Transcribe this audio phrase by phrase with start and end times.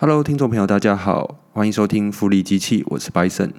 [0.00, 3.50] Hello，听众朋友，大家好，欢迎收听福利机器，我是 Bison。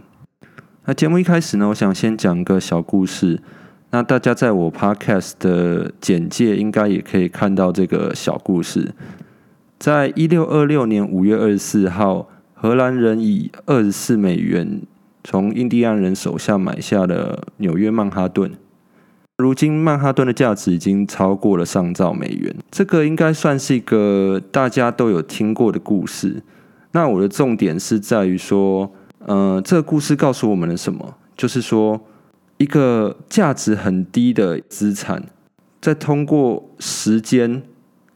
[0.85, 3.41] 那节目一开始呢，我想先讲个小故事。
[3.89, 8.93] 那大家在我 Podcast 的简介应该也可以看到这个小故事。
[9.77, 14.79] 在一六二六年五月二十四号，荷兰人以二十四美元
[15.25, 18.49] 从印第安人手下买下了纽约曼哈顿。
[19.39, 26.43] 如今曼哈顿的价值已经超过了上兆美元，这个应该算是一个大家都有听过的故事。
[26.91, 31.15] 那我的重点是在于说，呃，这个故事告诉我们了什么？
[31.37, 32.01] 就是说，
[32.57, 35.23] 一个价值很低的资产，
[35.79, 37.63] 在通过时间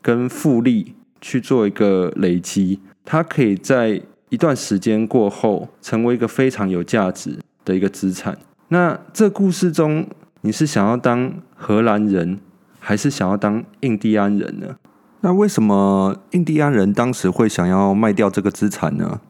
[0.01, 8.37] 跟复利去做一个累积，它可以在一段时间过后，成为一个非常有价值的一个资产。
[8.67, 10.05] 那这故事中。
[10.45, 12.37] 你是想要当荷兰人，
[12.77, 14.75] 还是想要当印第安人呢？
[15.21, 19.21] 那为什么印第安人当时会想要卖掉这个资产呢？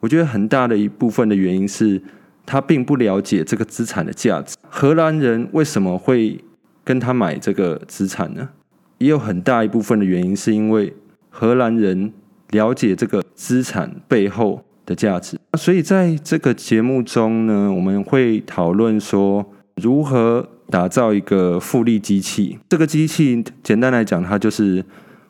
[0.00, 2.02] 我觉得很大的一部分的原因是
[2.44, 4.54] 他并不了解这个资产的价值。
[4.68, 6.44] 荷兰人为什么会
[6.84, 8.50] 跟他买这个资产呢？
[8.98, 10.94] 也有很大一部分的原因是因为
[11.30, 12.12] 荷兰人
[12.50, 15.38] 了解这个资产背后的价值。
[15.56, 19.50] 所以在这个节目中呢，我们会讨论说。
[19.82, 22.58] 如何打造一个复利机器？
[22.68, 24.84] 这个机器简单来讲，它就是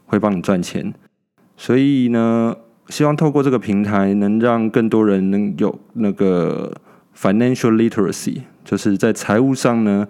[0.06, 0.92] 会帮你赚钱。
[1.56, 2.56] 所以呢，
[2.88, 6.74] 希望透过这个平台，能让更多人能有那个
[7.16, 10.06] financial literacy，就是在财务上呢，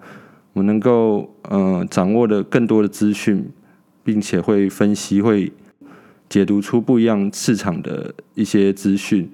[0.53, 3.49] 我能够呃掌握的更多的资讯，
[4.03, 5.53] 并且会分析、会
[6.29, 9.31] 解读出不一样市场的一些资讯，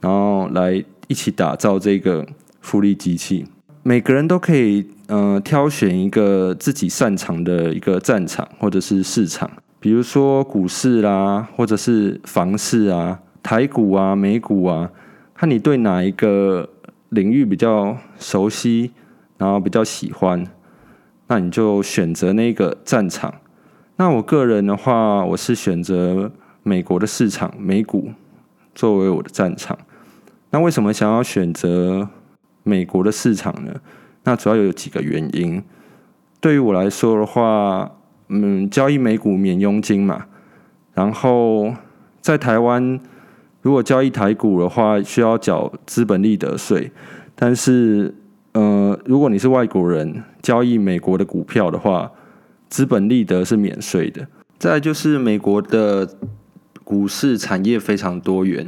[0.00, 2.26] 然后来一起打造这个
[2.60, 3.46] 复利机器。
[3.86, 14.90] 每个人都可以，呃，挑选一个自己擅长的一个战场或者是市场，比如说股市啦，或者是房市啊、台股啊、美股啊，
[15.34, 16.66] 看你对哪一个
[17.10, 18.92] 领域比较熟悉，
[19.36, 20.46] 然后比较喜欢，
[21.26, 23.34] 那你就选择那个战场。
[23.96, 28.12] 那我个人的话，我是选择美国的市场，美股
[28.74, 29.76] 作为我的战场。
[30.48, 32.08] 那为什么想要选择？
[32.64, 33.72] 美国的市场呢？
[34.24, 35.62] 那主要有几个原因。
[36.40, 37.90] 对于我来说的话，
[38.28, 40.26] 嗯，交易美股免佣金嘛。
[40.92, 41.74] 然后
[42.20, 43.00] 在台湾，
[43.62, 46.90] 如果交易台股的话，需要缴资本利得税。
[47.34, 48.14] 但是，
[48.52, 52.10] 呃，如果你是外国人交易美国的股票的话，
[52.68, 54.26] 资本利得是免税的。
[54.58, 56.08] 再就是美国的
[56.84, 58.66] 股市产业非常多元，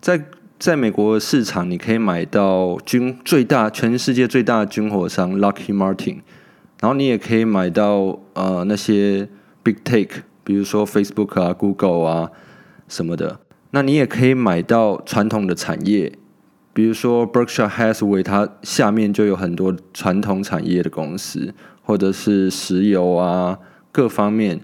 [0.00, 0.24] 在
[0.58, 6.20] 在美国市场，你可以买到军最大全世界最大的军火商 Lucky Martin，
[6.80, 9.28] 然后你也可以买到呃那些
[9.62, 12.30] Big Take，比如说 Facebook 啊、Google 啊
[12.88, 13.40] 什么的。
[13.72, 16.10] 那你也可以买到传统的产业，
[16.72, 21.52] 比如说 Berkshire Hathaway，它下面就有很多传统产业的公司，
[21.82, 23.58] 或者是石油啊
[23.92, 24.60] 各方面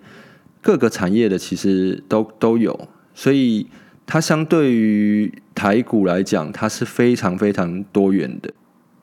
[0.63, 3.67] 各个产业的其实都都有，所以。
[4.05, 8.53] 它相对于台股来讲，它是非常非常多元的。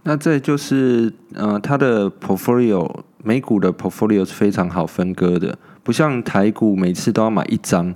[0.04, 7.94] 那这就是，呃，它的 portfolio 美股的 portfolio 是非常好分割的，不像台股每次都要买一张，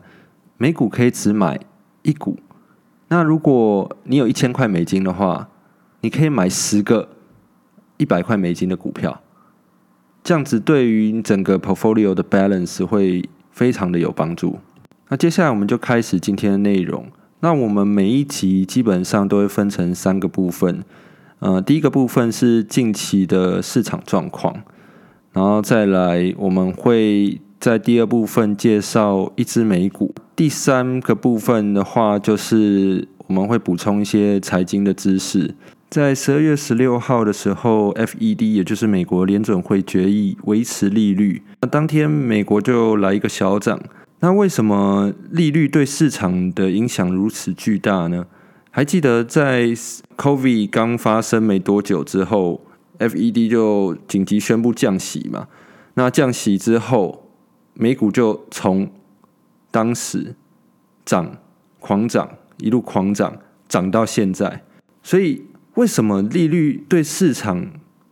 [0.58, 1.59] 美股可以只买
[2.02, 2.38] 一股。
[3.08, 5.47] 那如果你有一千块美金的话，
[6.02, 7.09] 你可以买十个
[7.97, 9.22] 一百块美金的股票，
[10.24, 14.59] 这样子对于你整个 portfolio 的 balance 会非常的有帮助。
[15.08, 17.08] 那接下来我们就开始今天的内容。
[17.44, 20.81] 那我们每一集基本上都会分成三个部分。
[21.40, 24.56] 呃，第一个部分是近期的市场状况，
[25.34, 30.16] 然后再来我们会在第二部分介绍一只美股。
[30.38, 35.53] 第三个部分的话，就是我们会补充一些财经的知识。
[35.90, 43.78] 在十二月十六号的时候，FED 也就是美国联准会决议维持利率，那当天美国就来一个小涨。
[44.23, 48.25] 那为什么利率对市场的影响如此巨大呢？
[48.72, 49.66] 还记得在
[50.16, 52.61] COVID 刚发生没多久之后
[52.99, 55.49] ，FED 就紧急宣布降息嘛？
[55.96, 57.28] 那降息之后，
[57.73, 58.90] 美股就从
[59.70, 60.34] 当时
[61.03, 61.35] 涨
[61.81, 62.29] 狂涨，
[62.59, 63.37] 一路狂涨，
[63.67, 64.64] 涨到现在。
[65.03, 65.41] 所以，
[65.73, 67.67] 为什么利率对市场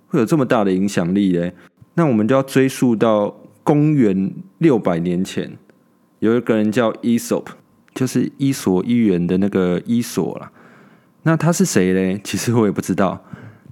[0.10, 1.50] 会有这么大的影响力呢？
[1.94, 3.34] 那我们就要追溯到
[3.64, 5.58] 公元六百年前。
[6.22, 7.56] 有一个人叫伊索普，
[7.96, 10.52] 就是伊索寓言的那个伊索啦。
[11.24, 12.22] 那他是谁嘞？
[12.24, 13.20] 其实我也不知道。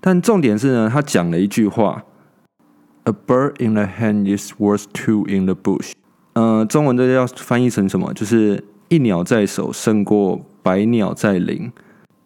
[0.02, 2.04] 但重点是呢，他讲了一句话
[3.04, 5.92] ：“A bird in the hand is worth two in the bush。”
[6.34, 8.12] 呃，中文这要翻译成什么？
[8.16, 11.72] 就是一鸟在手胜过百鸟在林。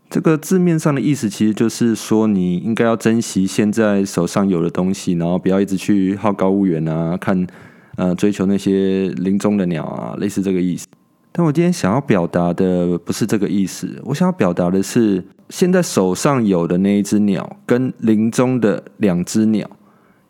[0.10, 7.46] 这个字面上的意思，其实就是说，你应该要珍惜现在手上有的东西，然后不要一直去好高骛远啊，看
[7.96, 10.88] 呃追求那些林中的鸟啊，类似这个意思。
[11.32, 19.68] 但我今天想要表达的不是这个意思，我想要表达的是，现在手上有的那一只鸟跟林中的两只鸟，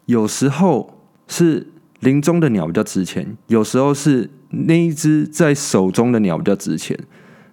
[0.05, 1.67] 有时候是
[1.99, 6.97] 林中的鸟比较值钱，有时候是那一只在手中的鸟比较值钱。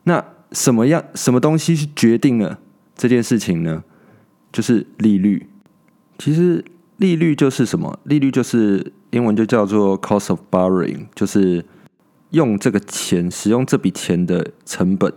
[0.05, 2.59] 那什么样什么东西是决定了
[2.97, 3.83] 这件事情呢？
[4.53, 5.49] 就是利率。
[6.19, 6.65] 其实
[6.99, 7.99] 利率就是什么？
[8.05, 11.65] 利率就是英文就叫做 cost of borrowing，就是
[12.31, 15.13] 用这个钱使用这笔钱的成本。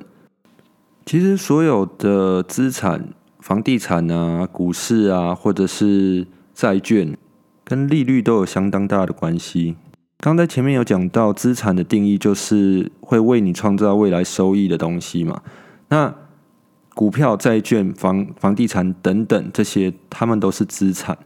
[1.06, 3.10] 其实所有的资产，
[3.40, 7.18] 房地产啊、股市啊，或者是债券，
[7.64, 9.76] 跟利率都有相当大的关系。
[10.20, 15.42] 刚在前面有讲到，资产的定义就是会为你创造未来收益的东西嘛。
[15.90, 16.16] 那
[16.96, 21.18] 股票、债券、房房地产等等这些，他们都是资产，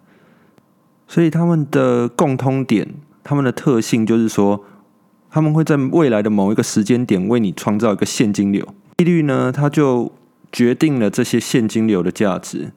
[1.08, 2.88] 所以他们的共通点、
[3.24, 4.64] 他们的特性就是说，
[5.30, 8.68] 他们会在未来的某一个时间点为你创造一个现金流。
[8.98, 10.12] 利率呢，它就
[10.52, 12.72] 决定了这些现金流的价值。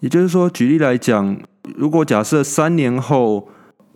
[0.00, 1.36] 也就是说，举例来讲，
[1.76, 3.48] 如果假设三年后，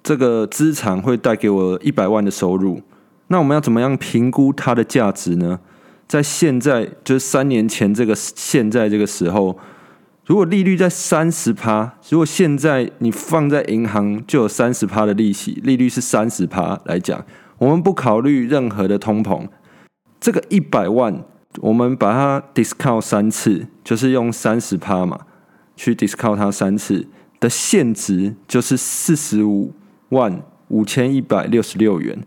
[0.02, 2.82] 这个资产会带给我一百万的收入，
[3.29, 5.61] 那我们要怎么样评估它的价值呢？
[6.08, 9.56] 在现在就是三年前这个现在这个时候，
[10.27, 17.25] 如果利率在三十趴，如果现在你放在银行就有三十趴的利息，利率是三十趴来讲，
[17.59, 19.49] 我们不考虑任何的通膨，
[20.21, 21.25] 这个一百万
[21.61, 25.27] 我们把它 discount 三次，就是用三十趴嘛，
[25.77, 27.07] 去 discount 它三次
[27.39, 29.73] 的现值就是四十五。
[30.13, 32.23] 万五千一百六十六元，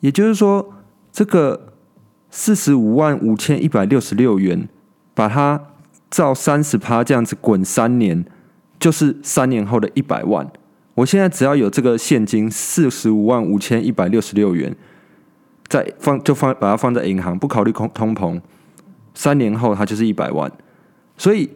[0.00, 0.74] 也就是说，
[1.12, 1.72] 这个
[2.32, 4.68] 四十五万五千一百六十六元，
[5.14, 5.68] 把它
[6.10, 8.24] 照三十趴这样子滚三年，
[8.78, 10.50] 就是三年后的一百万。
[10.96, 14.74] 我现在只要有这个现金四十五万五千一百六十六元，
[15.68, 18.40] 再放就放把它放在银行，不考虑通通膨，
[19.14, 20.50] 三年后它就是一百万。
[21.16, 21.50] 所以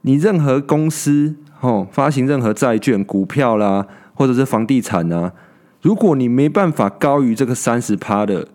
[0.00, 1.36] 你任何公司。
[1.60, 5.32] 哦，发行任何债券、股票啦，或者是房地产啊，
[5.80, 8.48] 如果你没办法高于这个三十趴的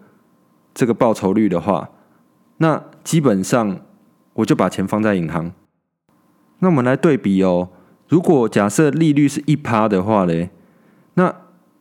[0.76, 1.90] 这个报酬率的话，
[2.58, 3.80] 那基本上
[4.40, 5.52] 我就把钱放在银行。
[6.60, 7.70] 那我们来对比哦，
[8.08, 10.50] 如果假设利率是一趴的话嘞，
[11.16, 11.34] 那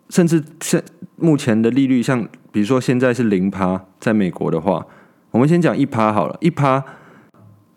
[0.08, 0.82] 甚至现
[1.16, 4.84] 目前的利率，像比如说现在是零趴，在美国的话，
[5.30, 6.82] 我们先讲一趴好了，一趴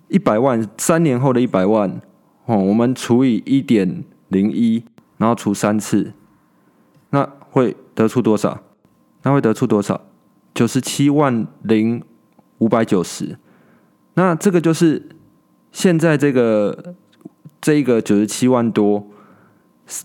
[0.07, 2.01] 一百万，三年后的一百万。
[2.45, 4.83] 哦，我们除以一点零一，
[5.17, 6.13] 然后除三次，
[7.11, 8.59] 那会得出多少？
[9.21, 10.01] 那会得出多少？
[10.55, 12.03] 九十七万零
[12.57, 13.37] 五百九十。
[14.13, 15.09] 那这个就是
[15.71, 16.95] 现在这个
[17.61, 19.07] 这一个九十七万多，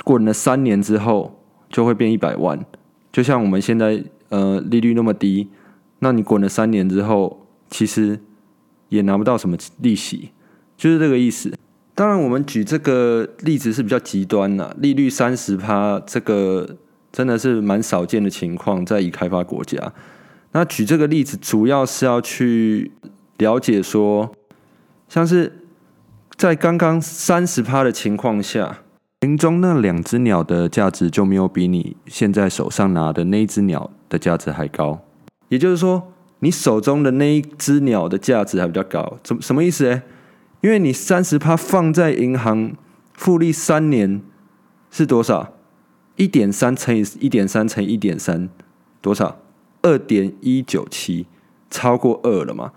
[0.04, 2.64] 滚了三年之后就会变一百万。
[3.12, 5.48] 就像我们现在呃利率那么低，
[6.00, 8.20] 那你滚了三年之后，其实
[8.88, 10.30] 也拿不到什么利息，
[10.76, 11.52] 就是这个意思。
[11.94, 16.76] 当然，我们举这个例子是比较极端了，利率三十趴，这个
[17.10, 19.94] 真的是蛮少见的情况，在已开发国家。
[20.52, 22.92] 那举这个例子，主要是要去
[23.38, 24.32] 了解说，
[25.08, 25.66] 像是
[26.36, 28.78] 在刚刚三十趴的情况下，
[29.20, 35.00] 林中那两只鸟的价值就没有比你现在手上拿的那一只鸟的价值还高。
[35.48, 39.86] 也就是说，你手中的那一只鸟的价值还比较高，怎什么意思？
[39.86, 40.02] 哎？
[40.62, 42.72] 因为你三十趴放在银行，
[43.12, 44.22] 复利三年
[44.90, 45.52] 是多少？
[46.16, 48.48] 一点三乘以一点三乘以一点三，
[49.00, 49.38] 多少？
[49.82, 51.26] 二点一九七，
[51.70, 52.72] 超过二了嘛？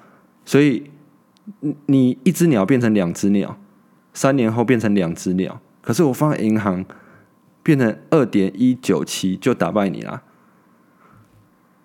[0.49, 0.89] 所以
[1.85, 3.55] 你一只鸟变成两只鸟，
[4.15, 6.83] 三年后变成两只鸟，可是我放在银行
[7.61, 10.23] 变成二点一九七，就打败你啦。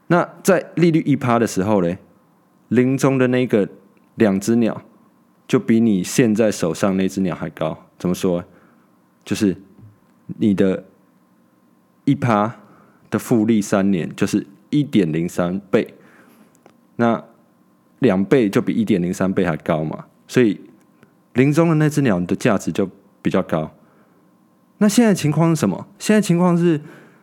[0.07, 1.99] 那在利率一趴的时候嘞，
[2.69, 3.69] 林中的那个
[4.15, 4.81] 两只鸟。
[5.47, 8.43] 就比你现在手上那只鸟还高，怎么说？
[9.27, 9.55] 就是
[10.39, 10.87] 你的
[12.07, 12.57] 一趴
[13.11, 15.97] 的复利三年就是一点零三倍，
[16.97, 17.23] 那
[18.05, 20.61] 两倍就比一点零三倍还高嘛，所以
[21.33, 22.89] 林中的那只鸟的价值就
[23.21, 23.69] 比较高。
[24.79, 25.87] 那现在情况是什么？
[25.99, 26.81] 现在情况是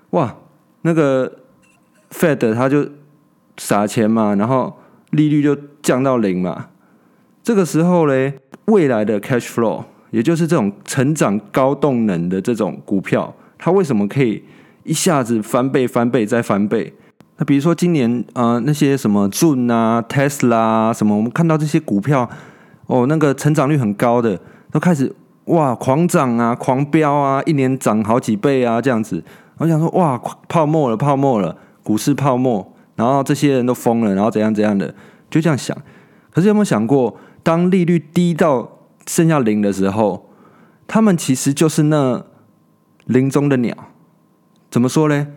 [0.09, 0.35] 哇，
[0.81, 1.31] 那个
[2.09, 2.89] Fed 它就
[3.57, 4.77] 撒钱嘛，然后
[5.11, 6.67] 利率就降到零嘛。
[7.43, 8.33] 这个时候嘞，
[8.65, 14.43] 未来的 cash flow，也就是这种成长高动能的这种股票，它为什么可以
[14.83, 16.93] 一下子翻倍、翻倍再翻倍？
[17.37, 22.29] 那比如说今年呃那些什么 June 啊、Tesla 啊什么，我们看到这些股票
[22.87, 24.39] 哦，那个成长率很高的，
[24.71, 29.23] 都开始哇狂涨啊、狂飙啊，一年涨好几倍啊这样子。
[29.57, 34.93] 我想说哇泡沫了，泡沫了，股市泡沫，然后这些人都疯了，然后怎样怎样的，
[35.29, 35.75] 就这样想。
[36.31, 40.29] 可是有没有想过，当利率低到剩下零的时候，
[40.87, 42.23] 他们其实就是那
[43.05, 43.75] 林中的鸟。
[44.69, 45.27] 怎么说呢？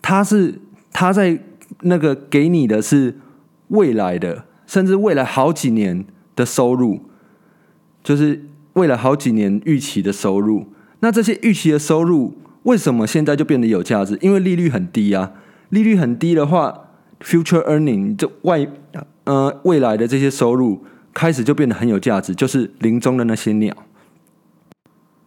[0.00, 0.60] 他是
[0.94, 1.42] 他在
[1.80, 3.18] 那个给你的是
[3.68, 6.04] 未来的，甚至未来好几年
[6.36, 7.00] 的收入，
[8.04, 10.68] 就是未来好几年预期的收入。
[11.00, 14.16] 那这些预期的收入为什么现在就变得有价值？
[14.22, 15.32] 因为利率很低啊！
[15.70, 18.66] 利率很低的话，future earning 这外
[19.24, 23.76] 呃未来的这些收入开始就变得很有价值，就是林中的那些鸟。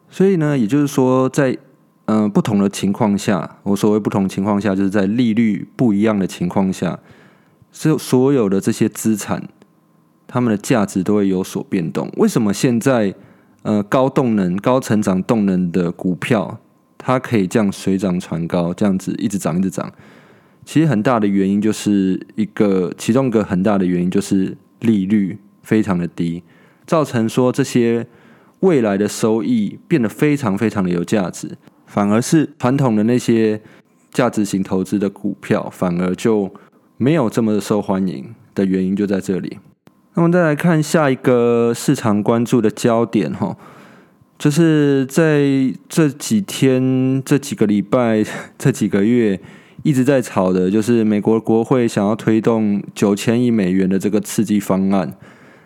[0.09, 1.57] 所以呢，也就是说在。
[2.07, 6.97] 嗯，不同的情况下，我所谓不同情况下，就是在利率不一样的情况下，
[7.69, 9.49] 所所有的这些资产，
[10.25, 12.09] 它们的价值都会有所变动。
[12.15, 13.13] 为什么现在
[13.63, 16.57] 呃高动能、高成长动能的股票，
[16.97, 19.91] 它可以这样水涨船高，这样子一直涨一直涨？
[20.63, 26.41] 其实很大的原因就是一个，其中一个很大的原因就是利率非常的低，
[26.85, 28.07] 造成说这些
[28.61, 31.57] 未来的收益变得非常非常的有价值。
[31.87, 33.59] 反而是传统的那些
[34.11, 36.53] 价值型投资的股票，反而就
[36.97, 39.57] 没有这么受欢迎的原因就在这里。
[40.13, 43.55] 那么再来看下一个市场关注的焦点哈，
[44.37, 45.41] 就是在
[45.87, 48.23] 这几天、这几个礼拜、
[48.57, 49.39] 这几个月
[49.83, 55.15] 一直在炒的，就是美国国会想要推动九千亿美元的这个刺激方案。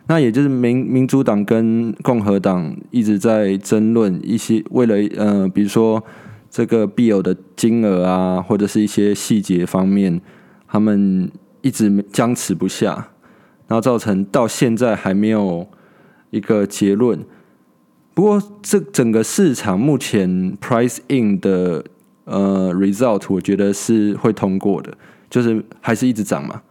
[0.07, 6.03] 那也就是民民主党跟共和党一直在争论一些为了呃，比如说
[6.49, 10.19] 这个必有的金额啊，或者是一些细节方面，
[10.67, 11.31] 他们
[11.61, 13.09] 一直僵持不下，
[13.67, 15.65] 然后造成到现在还没有
[16.31, 17.19] 一个结论。
[18.13, 21.81] 不过这整个市场目前 price in 的
[22.25, 24.91] 呃 result，我觉得是会通过的，
[25.29, 26.61] 就是还是一直涨嘛。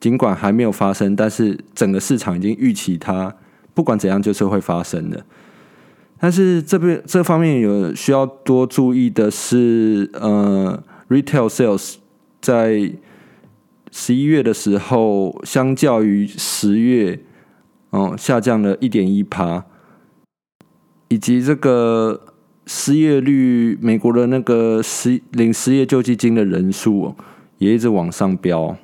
[0.00, 3.34] 尽管还没有发生，但是整个市场已经预期它
[3.74, 5.24] 不管怎样就是会发生的。
[6.18, 11.96] 但是这边这方面有需要多注意的是，呃，retail sales
[12.40, 12.90] 在
[13.90, 17.20] 十一月的时候，相较于十月，
[17.90, 19.64] 哦，下降了一点一趴，
[21.08, 22.20] 以及这个
[22.66, 27.14] 失业率，美国的那个失领失业救济金的人数
[27.58, 28.76] 也一直往上飙。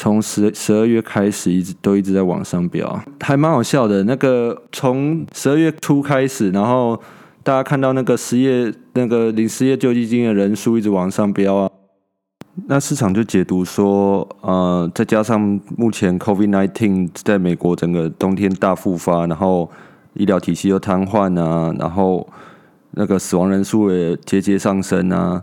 [0.00, 4.02] 从十十二月开始，一直都一直在往上飙，还蛮好笑的。
[4.04, 6.98] 那个从十二月初开始，然后
[7.42, 11.70] 大家看到那个失业、那个领失业救济金的人数一直往上飙啊，
[12.66, 19.70] 那市场就解读说，呃，再加上目前 COVID nineteen 在美国整个冬天大复发，然后
[20.14, 22.26] 医疗体系又瘫痪啊，然后
[22.92, 25.42] 那个死亡人数也节节上升啊。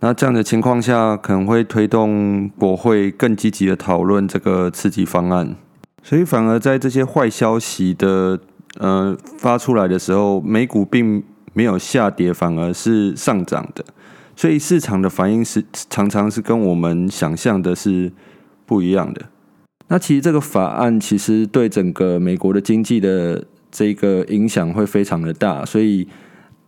[0.00, 5.56] 那这样的情况下，可能会推动国会更积极的讨论这个刺激方案，
[6.02, 8.38] 所以反而在这些坏消息的
[8.78, 11.22] 呃发出来的时候，美股并
[11.54, 13.82] 没有下跌，反而是上涨的。
[14.36, 18.12] 所以市场的反应是常常是跟我们想象的是
[18.66, 19.22] 不一样的。
[19.88, 26.06] 那其实这个法案其实对整个美国的经济的这个影响会非常的大，所以。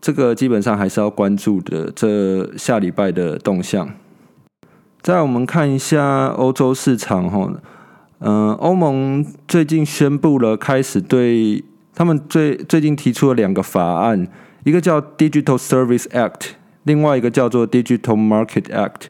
[0.00, 3.90] 这个基本上还是要关注的，这下礼拜的动向。
[5.02, 7.52] 再我们看一下欧洲市场哈，
[8.20, 11.64] 嗯，欧盟最近宣布了开始对
[11.94, 14.28] 他们最最近提出了两个法案，
[14.64, 16.50] 一个叫 Digital Service Act，
[16.84, 19.08] 另外一个叫做 Digital Market Act。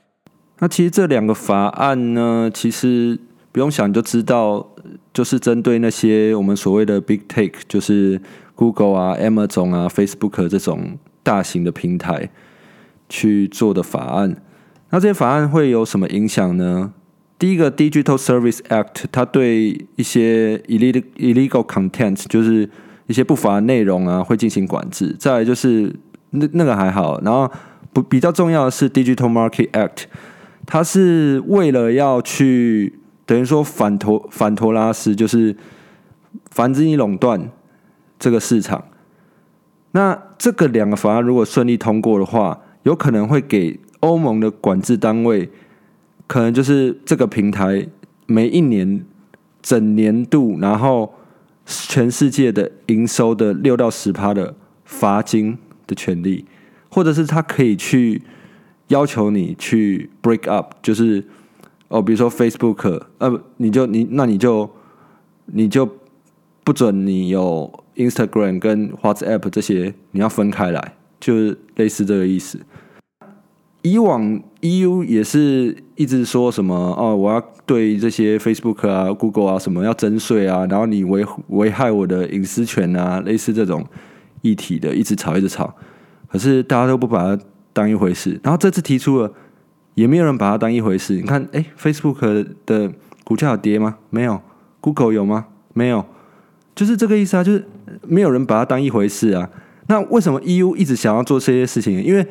[0.61, 3.19] 那其实这两个法案呢，其实
[3.53, 4.67] 不用想就知道，
[5.13, 8.21] 就是针对那些我们所谓的 Big Take，就是。
[8.59, 12.29] Google 啊，Amazon 啊，Facebook 这种大型的平台
[13.09, 14.43] 去做的法案，
[14.91, 16.93] 那这些法案会有什么影响呢？
[17.39, 22.69] 第一个，Digital Service Act，它对一些 illegal illegal content，就是
[23.07, 25.15] 一些不法内容啊，会进行管制。
[25.17, 25.95] 再来就是
[26.31, 27.49] 那那个还好，然后
[27.93, 30.07] 不比较重要的是 Digital Market Act，
[30.67, 35.57] 它是为了要去等于说反托反托拉斯，就是
[36.51, 37.53] 防止你垄断。
[38.19, 38.85] 这个市场，
[39.93, 45.49] 那这个两个法案如果顺利通过的话，有可能会给欧盟的管制单位，
[46.27, 47.87] 可能就是这个平台
[48.27, 49.05] 每一年
[49.63, 51.15] 整年度，然后
[51.65, 56.45] 全世界的营收的六到十趴的罚金的权利，
[56.89, 58.23] 或者是他可以去
[58.89, 61.25] 要求你去 break up，就是
[61.89, 64.71] 哦，比如说 Facebook，呃，你就你那你就
[65.47, 65.89] 你就
[66.65, 72.59] 不准你有 Instagram 跟 WhatsApp 这些，你要分开来，就是类似这个意思。
[73.83, 83.87] 以往 EU 也是一直说什么哦，我要对这些 Facebook 啊、Google 啊什么要征税啊，然后你危危害我的隐私权啊，类似这种
[84.43, 85.75] 议题的，一直吵一直吵。
[86.29, 88.39] 可是大家都不把它当一回事。
[88.43, 89.33] 然后这次提出了，
[89.95, 91.15] 也没有人把它当一回事。
[91.15, 92.93] 你看，哎，Facebook 的
[93.25, 93.99] 股价有跌吗？
[94.11, 94.41] 没有。
[94.81, 95.47] Google 有吗？
[95.73, 96.05] 没有。
[96.75, 97.65] 就是这个意思啊，就是
[98.03, 99.49] 没有人把它当一回事啊。
[99.87, 102.03] 那为什么 EU 一直想要做这些事情？
[102.03, 102.27] 因为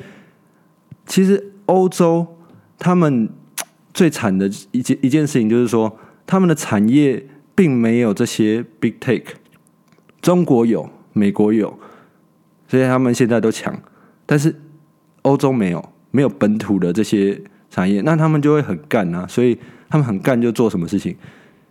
[1.06, 2.26] 其实欧洲
[2.78, 3.28] 他们
[3.94, 9.34] 最惨的一件一件事情就是说，他们的产业并没有这些 big take，
[10.22, 11.80] 中国有，美国有，
[12.68, 13.76] 所以他们现在都强，
[14.26, 14.54] 但是
[15.24, 19.58] 欧洲没有，没有本土的这些产业，那他们就会很干啊，所以
[19.90, 21.16] 他们很干就做什么事情，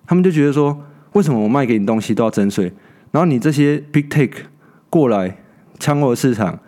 [0.04, 0.76] 他们就觉得说，
[1.12, 2.72] 为什么我卖给你东西都要征税，
[3.10, 4.44] 然后你这些 big take
[4.90, 5.38] 过来
[5.78, 6.58] 抢我的市场。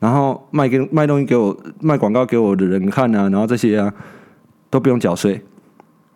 [0.00, 3.94] 然后卖给卖东西给我卖广告给我的人看啊，然后这些啊
[4.68, 5.40] 都不用缴税，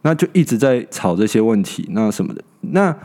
[0.02, 2.42] 那就一直在吵这些问题，那什么的。
[2.62, 2.96] 那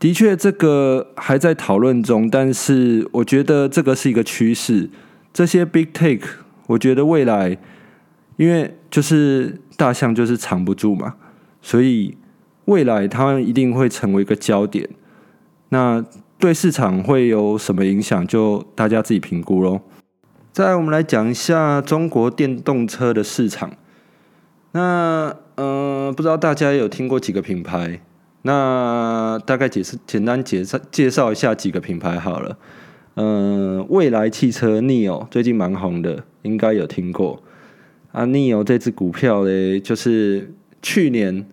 [0.00, 4.90] 的确这个还在讨论中，但是我觉得这个是一个趋势。
[5.32, 6.26] 这些 big take，
[6.66, 7.56] 我觉得未来
[8.36, 11.14] 因为就是大象就是藏不住嘛，
[11.62, 12.16] 所以
[12.64, 14.90] 未来它们一定会成为一个焦点。
[15.70, 16.04] 那
[16.38, 19.80] 对市场会有什么影响，就大家自己评估喽。
[20.52, 23.72] 再我们来讲一下中国电动车的市场。
[24.72, 28.00] 那呃，不知道大家有听过几个品牌？
[28.42, 32.56] 那大概解释简单介绍介绍一下几个品牌好了。
[33.16, 37.42] 嗯，蔚来汽车 Neo 最近蛮红的，应该有听过。
[38.12, 41.46] 啊，Neo 这只股票嘞，就是去年，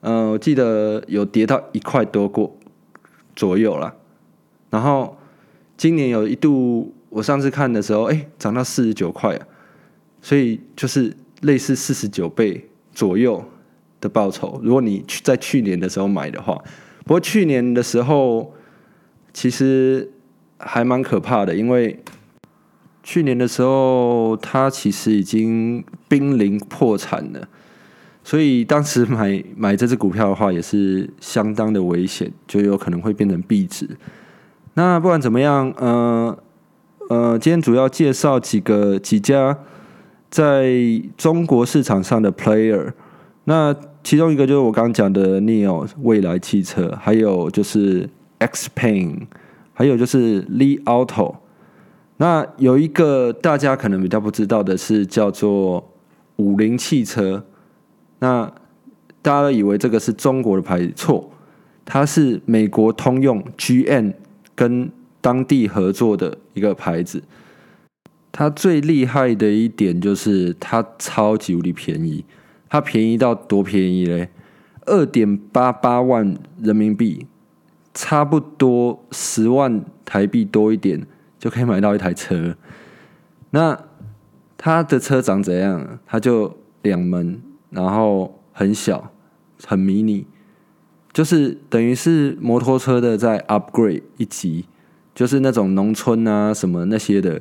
[0.00, 2.55] 嗯，我记得有跌到一块多过
[3.36, 3.94] 左右了。
[4.70, 5.16] 然后
[5.76, 6.92] 今年有一度。
[7.08, 9.46] 我上次看的时候，哎，涨到四十九块啊，
[10.20, 13.42] 所以就是类似四十九倍左右
[14.02, 14.60] 的报酬。
[14.62, 16.62] 如果你去在去年的时候买的话，
[17.04, 18.52] 不过去年的时候
[19.32, 20.12] 其实
[20.58, 21.98] 还蛮可怕的，因为
[23.02, 27.48] 去年的时候它其实已经濒临破产了，
[28.26, 33.88] 所以当时买 买这只股票的话也是相当的危险，就有可能会变成壁纸。
[34.74, 36.36] 那不管怎么样，呃。
[37.08, 39.56] 呃，今天主要介绍几个几家
[40.28, 40.74] 在
[41.16, 42.92] 中国市场上的 player。
[43.44, 48.10] 那其中一个就是我刚刚讲的 Neo 未来汽车，还有就是
[48.40, 49.28] Xpeng，
[49.72, 51.36] 还有就是 Li Auto。
[52.16, 55.92] 那有一个大家可能比较不知道的是叫做
[56.38, 57.44] 五菱汽车。
[58.18, 58.52] 那
[59.22, 61.30] 大家都以为这个是中国的牌子，错，
[61.84, 64.14] 它是美国通用 GM
[64.54, 64.90] 跟。
[65.18, 67.20] 当地合作的一个牌子，
[68.30, 72.24] 它最厉害的一点就是它超级无敌便宜，
[72.68, 74.28] 它便宜到多便宜嘞？
[74.82, 77.26] 二点八八万人民币，
[77.92, 81.04] 差不多十万台币多一点
[81.40, 82.54] 就可以买到一台车。
[83.50, 83.76] 那
[84.56, 85.98] 它的车长怎样？
[86.06, 89.10] 它就两门，然后很小，
[89.66, 90.26] 很迷你，
[91.12, 94.66] 就是等于是摩托车的在 upgrade 一级。
[95.14, 97.40] 就是那种农村啊什么那些的，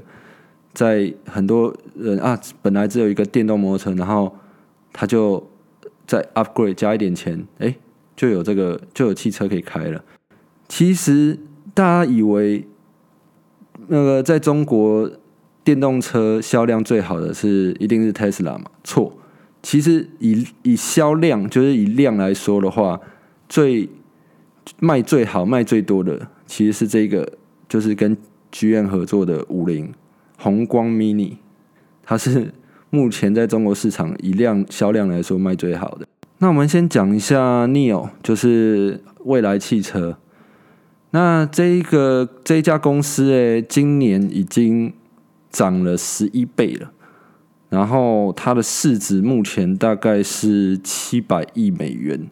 [0.73, 4.33] 在很多人啊，本来只有一个电动摩托车，然后
[4.93, 5.45] 他就
[6.07, 7.75] 在 upgrade 加一点钱，哎，
[8.15, 10.01] 就有这个就有汽车可以开了。
[10.69, 11.37] 其实
[11.73, 12.65] 大家以为
[13.87, 15.11] 那个在中国
[15.65, 18.71] 电动车销量最好的是一定是 Tesla 嘛？
[18.85, 19.11] 错，
[19.65, 23.01] 其实以以销量就是以量来说的话，
[23.49, 23.89] 最
[24.79, 27.27] 卖最好卖最多的其实是这个。
[27.67, 28.15] 就是跟
[28.51, 29.91] 剧院合作的五菱
[30.37, 31.37] 宏光 mini，
[32.03, 32.53] 它是
[32.91, 36.05] 目前在中国市场以量销量来说卖最好的。
[36.37, 40.15] 那我们先讲一下 neo，就是未来汽车。
[41.09, 44.93] 那这一个这一家公司诶，今年已经
[45.49, 46.91] 涨了十一倍了，
[47.69, 52.29] 然后它的市值目前大概是七百亿美元。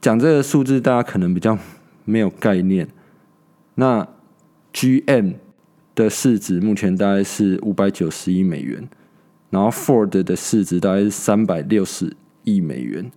[0.00, 1.58] 讲这个数字，大家可能比较
[2.04, 2.88] 没有概念。
[3.74, 4.06] 那
[4.72, 5.34] GM
[5.94, 8.88] 的市值目前大概是五百九十亿美元，
[9.50, 13.10] 然后 Ford 的市值大概是三百六十亿美元，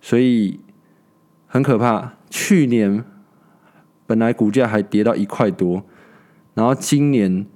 [0.00, 0.60] 所以
[1.46, 2.14] 很可怕。
[2.28, 3.04] 去年
[4.06, 5.84] 本来股价还跌到一块多，
[6.54, 7.46] 然后今年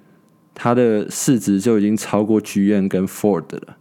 [0.62, 3.78] 它的市值就已经超过 GM 跟 Ford 了。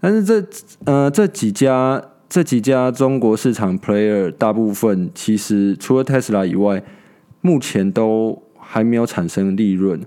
[0.00, 0.42] 但是这
[0.86, 6.82] 呃这几家这几家中国市场 player 大部分其实除了 Tesla 以外，
[7.42, 10.00] 目前都还没有产生利润，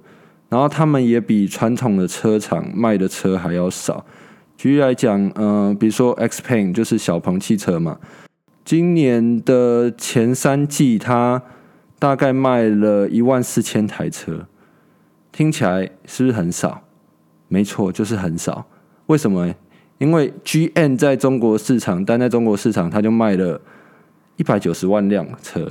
[0.49, 4.03] 然后他们也比传统的车厂卖的车还要少。
[4.57, 7.99] 举例来讲，呃，比如说 Xpeng 就是小鹏汽车嘛，
[8.63, 11.43] 今年的前三季它
[11.99, 14.47] 大概卖了一万四千台车，
[15.35, 16.81] 听起来是不是很少？
[17.49, 18.65] 没错，就是很少。
[19.07, 19.53] 为什么？
[19.97, 23.59] 因为 GM 在中国市场，单在中国市场，它就卖了
[24.37, 25.69] 一百九十万辆车，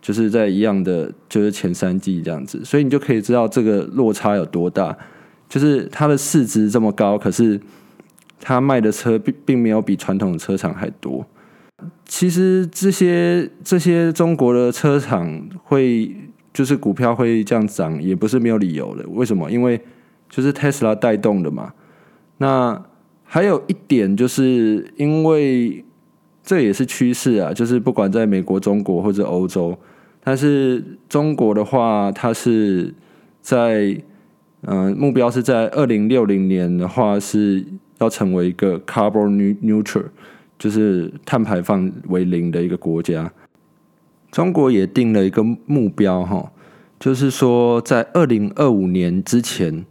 [0.00, 4.96] 就是在一样的，就是前三季这样子，所以你就可以知道这个落差有多大。
[5.48, 7.60] 就是它的市值这么高，可是
[8.38, 11.26] 它卖的车并并没有比传统的车厂还多。
[12.06, 16.14] 其实这些这些中国的车厂会
[16.58, 19.08] 就是股票会这样涨，也不是没有理由的。
[19.10, 19.48] 为什么？
[19.48, 19.80] 因为
[20.28, 21.72] 就是 Tesla 带动的嘛。
[22.38, 22.84] 那
[23.22, 25.84] 还有一点，就是因为
[26.42, 29.78] 这也是趋势啊，就是不管在美国、中国或者欧洲，
[30.24, 32.92] 但是中国的话，它是
[33.40, 33.96] 在
[34.62, 37.64] 嗯目标是在二零六零年的话是
[37.98, 40.06] 要成为一个 carbon neutral，
[40.58, 43.32] 就是碳排放为零的一个国家。
[44.30, 46.52] 中国也定了一个目标哈，
[46.98, 49.84] 就是说在二零二五年之前。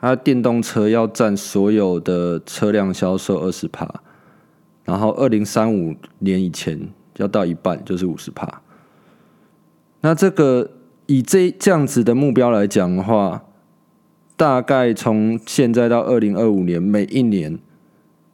[0.00, 4.02] 它电动车要占所有的车辆销售二十帕，
[4.84, 6.78] 然后二零三五年以前
[7.16, 8.60] 要到一半，就是五十帕。
[10.02, 10.72] 那这个
[11.06, 13.44] 以这这样子的目标来讲的话，
[14.36, 17.58] 大概从现在到二零二五年，每一年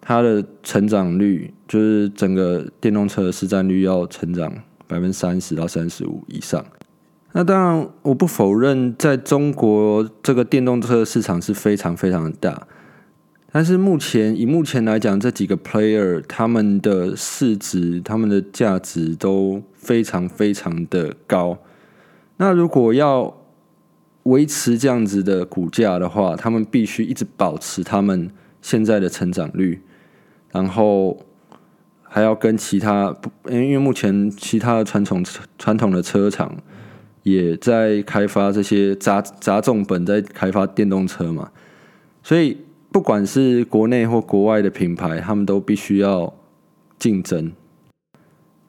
[0.00, 4.52] 它的成长率，就是整个电动车的市占率要成长
[4.90, 6.64] 百分之三十到三十五以上。
[7.32, 12.66] 那当然，我不否认，在中国这个电动车市场是非常非常的大。
[13.52, 21.56] 但是目前以目前来讲，这几个 player 他们的市值、他们的价值都非常非常的高。
[22.36, 23.36] 那如果要
[24.24, 29.80] 维持这样子的股价的话，他们必须一直保持他们现在的成长率，
[30.50, 31.16] 然后
[32.10, 33.16] 还要跟其他，
[33.48, 35.24] 因为目前其他的传统
[35.56, 36.54] 传统的车厂。
[37.22, 41.50] 也在开发这些杂杂重本，在开发电动车嘛，
[42.22, 42.56] 所以
[42.90, 46.32] 不管是国内或国外的品牌，他们都必须要
[46.98, 47.52] 竞争，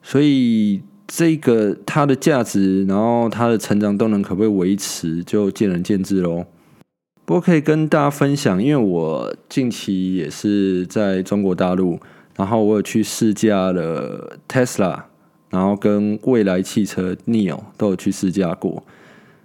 [0.02, 6.44] 所以这个它的价值，然后它的成长动能可不可以维持，就见仁见智喽。
[7.24, 11.98] 不过可以跟大家分享，因为我近期也是在中国大陆，
[12.36, 15.02] 然后我有去试驾了 Tesla。
[15.50, 18.82] 然后跟未来汽车 Neo 都有去试驾过，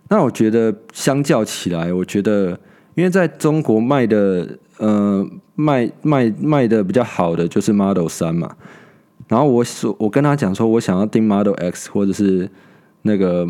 [0.08, 2.58] 那我觉得相较起来，我觉得
[2.96, 8.56] 因为在中国卖的呃卖卖卖的比较好的就是 Model 三嘛，
[9.28, 12.50] 然后我说我跟他讲说我想要订 Model X 或者是
[13.02, 13.46] 那个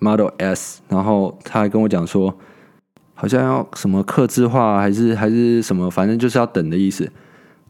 [0.00, 2.36] Model S，然后他还跟我讲说
[3.14, 7.08] 好像要什么刻字化还是还是什么，反正就是要等的意思，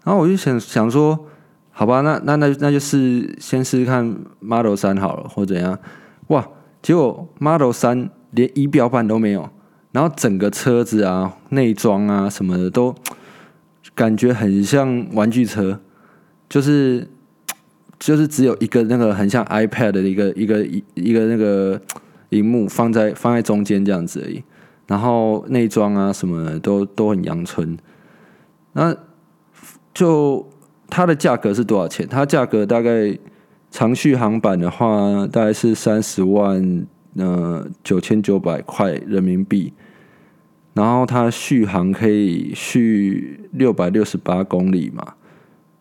[0.04, 1.26] 然后我就想想说。
[1.72, 5.78] 好吧，那那那那就是先试试看 Model 三好了，或怎样？
[6.26, 6.46] 哇，
[6.82, 9.48] 结果 Model 三连仪表板都没有，
[9.92, 12.94] 然后整个车子啊、内装啊什么的都
[13.94, 15.80] 感觉很像玩具车，
[16.50, 17.08] 就是
[17.98, 21.80] 就是只有一个那个很像 iPad 的一个一个一一个那个
[22.28, 24.42] 荧幕放在放在中间这样子而已，
[24.86, 27.78] 然后内装啊什么的都都很阳春，
[28.74, 28.94] 那
[29.94, 30.46] 就。
[30.92, 32.04] 它的价格是多少钱？
[32.08, 33.16] 它价格大概
[33.70, 39.72] 长续航版的话，大概是三十万呃九千九百块人民币。
[40.74, 45.14] 然后它续航可以续六百六十八公里嘛，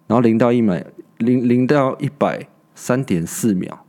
[0.05, 0.85] 然后零到一百
[1.17, 3.83] 零零到一百三点四秒，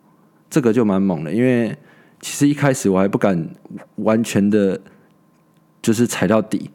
[0.48, 1.30] 这个就蛮猛的。
[1.30, 1.76] 因为
[2.18, 3.50] 其实一开始我还不敢
[3.96, 4.80] 完全的，
[5.82, 6.70] 就是踩到底，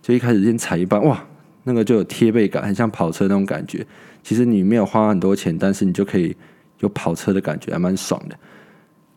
[0.00, 1.26] 就一开始先踩一半，哇！
[1.64, 3.86] 那个就有贴背感，很像跑车那种感觉。
[4.22, 6.36] 其实你没有花很多钱，但是你就可以
[6.78, 8.36] 有跑车的感觉，还蛮爽的，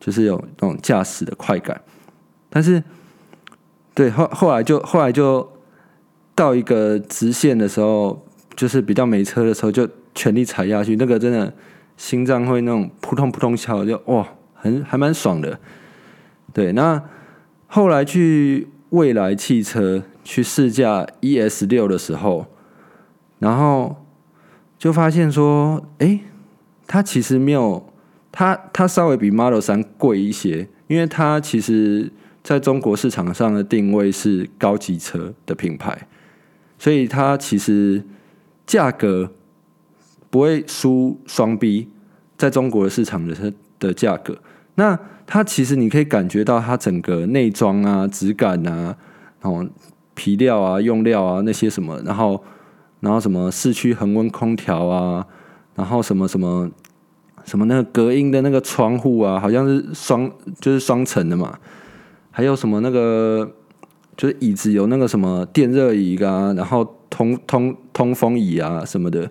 [0.00, 1.80] 就是有那种驾驶的快感。
[2.50, 2.82] 但是，
[3.94, 5.48] 对后后来就后来就
[6.34, 11.52] 到一个直线的时候，就是比较没车的时候，就全力踩下去，那个真的
[11.96, 15.58] 心脏会那种扑通扑通跳，就哇，很还蛮爽的。
[16.52, 17.02] 对，那
[17.66, 20.02] 后来去未来汽车。
[20.26, 22.46] 去试驾 ES 六的时候，
[23.38, 24.04] 然后
[24.76, 26.18] 就发现说，哎，
[26.88, 27.92] 它其实没有，
[28.32, 32.10] 它它稍微比 Model 三贵一些，因为它其实
[32.42, 36.08] 在中国市场上的定位是高级车的品牌，
[36.76, 38.02] 所以它其实
[38.66, 39.30] 价格
[40.28, 41.88] 不会输双 B
[42.36, 44.36] 在中国市场的的价格。
[44.74, 48.96] 那它其实你可以感觉到它整个内装啊、质感啊、
[49.40, 49.64] 然后
[50.16, 52.42] 皮料啊、用料啊那些什么，然后
[52.98, 55.24] 然后什么四驱恒温空调啊，
[55.76, 56.68] 然后什么什么
[57.44, 61.56] 什么那个隔音的那个窗户啊，好像是双就是双层的嘛。
[62.32, 63.50] 还有什么那个
[64.16, 69.30] 就是椅子有那个什么电热椅啊，然后通通通风椅啊什么的，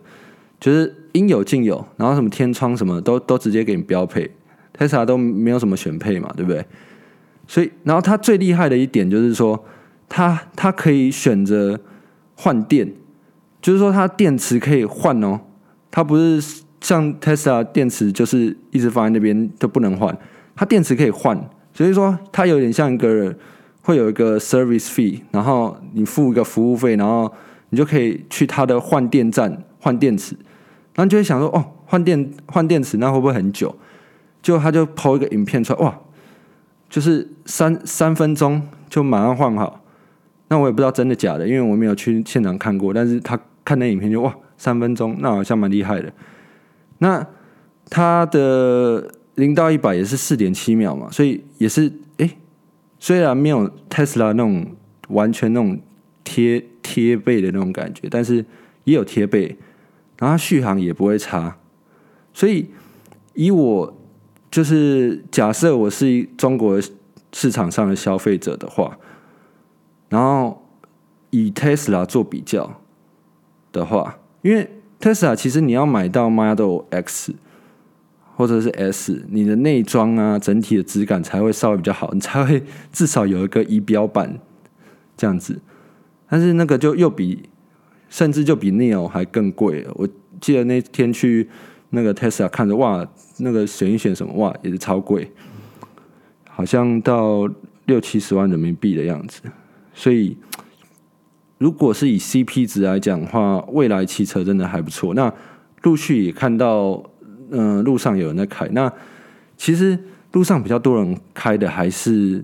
[0.60, 1.86] 就是应有尽有。
[1.98, 4.32] 然后什么天窗什么都都直接给你标配
[4.78, 6.66] ，Tesla 都没有什么选配嘛，对不对？
[7.48, 9.64] 所以，然后它最厉害的一点就是说，
[10.08, 11.80] 它它可以选择
[12.36, 12.94] 换电，
[13.62, 15.40] 就是说它电池可以换哦，
[15.90, 20.18] 它不是像 Tesla 电池就是一直放在那边都不能换，
[20.56, 21.38] 它电池可以换。
[21.74, 23.36] 所以说，它有点像一个
[23.82, 27.32] 会有一个 service fee，然后你付一个服务费，然后
[27.70, 30.36] 你就可以去它的换电站换电池。
[30.94, 33.76] 然后你就会想说，哦，换电换电池那会不会很久？
[34.42, 36.00] 就他就抛一个影片出来，哇，
[36.88, 39.82] 就是三三分钟就马上换好。
[40.48, 42.94] 那我也不知道真的假的，因为我没有去现场看过。
[42.94, 46.12] 但是他看那影片就哇，三分钟，那好像蛮厉害的。
[47.00, 47.28] 那
[47.90, 49.12] 他的。
[49.36, 52.38] 零到一百也是四点七秒嘛，所以也是哎，
[53.00, 54.66] 虽然没有特斯拉那种
[55.10, 55.78] 完全那种
[56.24, 58.46] 贴贴背的那种感觉，但是
[58.86, 59.58] 也有贴背，
[60.20, 61.58] 然后续航也不会差。
[62.34, 62.70] 所以
[63.34, 63.98] 以我
[64.50, 66.80] 就是假设我是中国
[67.34, 68.98] 市场上的消费者的话，
[70.16, 70.66] 然后
[71.30, 72.80] 以特斯拉做比较
[73.74, 77.36] 的话，因为特斯拉其实你要买到 Model X。
[78.38, 84.38] 或者是 S，你的内装啊，整体的质感才会稍微比较好，你才会至少有一个仪表板
[85.16, 85.62] 这样子。
[86.28, 87.48] 但是那个就又比，
[88.10, 89.88] 甚至就比 Neo 还更贵。
[89.94, 90.06] 我
[90.42, 91.50] 记得那天去
[91.92, 95.32] 那个 Tesla 看着，哇，那个选一选什么，哇，也是超贵，
[96.50, 97.50] 好像到
[97.86, 99.44] 六七十万人民币的样子。
[99.96, 100.38] 所以，
[101.58, 105.16] 如果是以 CP 值来讲的话，未来汽车真的还不错。
[105.16, 105.34] 那
[105.82, 107.04] 陆续也看到。
[107.52, 108.68] 嗯，路上有人在开。
[108.70, 108.92] 那
[109.56, 109.98] 其实
[110.32, 112.44] 路上比较多人开的还是，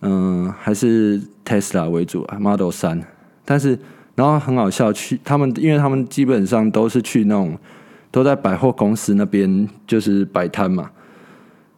[0.00, 3.02] 嗯，还是 Tesla 为主啊，Model 三。
[3.44, 3.76] 但是，
[4.14, 7.58] 然后很好笑，去他们，因为他们基本上都是去那种
[8.12, 10.92] 都在百货公司那边就是摆摊嘛，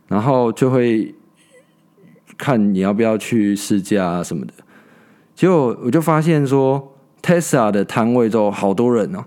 [0.06, 1.14] 然后就会
[2.36, 4.52] 看你要不要去试驾啊什么的。
[5.34, 9.24] 结果我就发现说，Tesla 的摊位都好多人哦，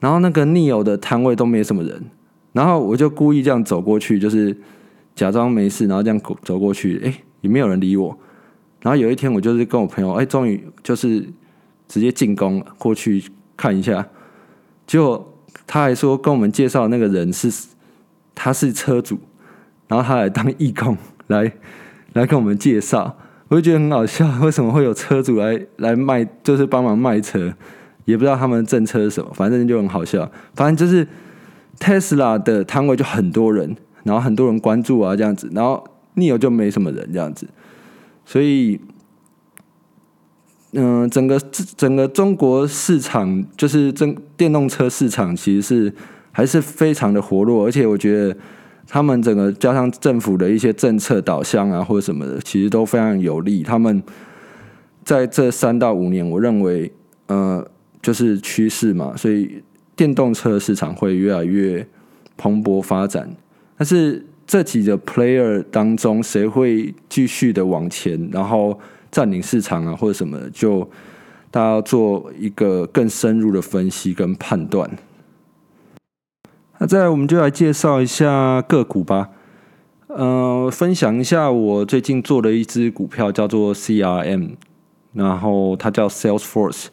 [0.00, 2.10] 然后那个 Neo 的摊位都没什么人。
[2.52, 4.56] 然后我就故意这样走过去，就是
[5.14, 8.18] 假装没事，然后这样走过去，哎，也没有人理我。
[8.82, 11.24] 然后有一天，我就是跟我朋友，哎，终于就是
[11.86, 13.22] 直接进攻过去
[13.56, 14.04] 看一下。
[14.86, 15.32] 结果
[15.66, 17.68] 他还说跟我们介绍那个人是
[18.34, 19.18] 他是车主，
[19.86, 20.96] 然后他来当义工
[21.28, 21.52] 来
[22.14, 23.16] 来跟我们介绍，
[23.50, 27.52] 我就觉得很好笑， 为什么会有车主来来卖，就是帮忙卖车，
[28.06, 31.06] 也不知道他们政策是什么，反正就很好笑，反正就是。
[31.78, 35.82] Tesla 的摊位就很多人，然后很多人关注啊，这样子，然后
[36.14, 37.48] Neo 就没什么人这样子，
[38.26, 38.78] 所以，
[40.72, 41.40] 嗯，整个
[41.78, 45.94] 整个中国市场就是真电动车市场其实是
[46.32, 48.36] 还是非常的活络，而且我觉得
[48.90, 53.62] 他们整个加上政府的一些政策导向啊或者什么的，其实都非常有利。
[53.62, 54.02] 他们
[55.02, 56.92] 在这三到五年，我认为，
[57.28, 57.66] 呃，
[58.02, 59.62] 就是趋势嘛，所以。
[59.96, 61.86] 电动车市场会越来越
[62.38, 63.28] 蓬勃发展，
[63.76, 70.88] 但是这几个 player 当中，谁会继续的往前，然后占领市场啊，或者什么，就
[71.50, 74.90] 大家做一个更深入的分析跟判断。
[76.82, 79.28] 那再来，我们就来介绍一下个股吧。
[80.06, 84.52] 呃，分享一下我最近做的一只股票，叫做 CRM，
[85.12, 86.86] 然后它叫 Salesforce。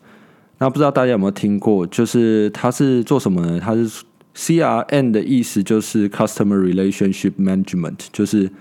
[0.57, 1.87] 那不知道大家有没有听过？
[1.87, 3.61] 就是它是做什么呢？
[3.61, 4.03] 它是
[4.35, 8.51] CRM 的意思，就是 Customer Relationship Management，就是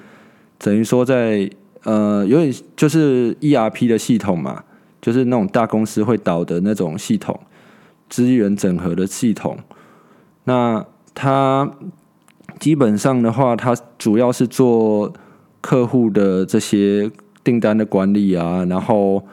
[0.59, 1.51] 等于说在
[1.83, 4.63] 呃有点就是 ERP 的系统嘛，
[5.03, 7.41] 就是那种大公司会导的那种系统，
[8.09, 9.59] 资源整合的系统。
[10.45, 11.69] 那它
[12.61, 15.13] 基本上的话，它主要是做
[15.61, 17.11] 客户的这些
[17.43, 19.27] 订单的管理啊，然后。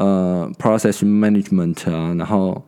[0.00, 2.64] 呃，process management 啊，然后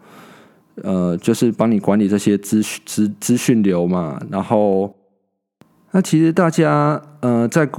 [0.82, 4.20] 呃，就是帮你管理这些资资资讯流嘛。
[4.32, 4.92] 然后，
[5.92, 7.70] 那其实大家呃，在